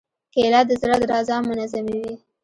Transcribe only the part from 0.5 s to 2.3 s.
د زړه درزا منظموي.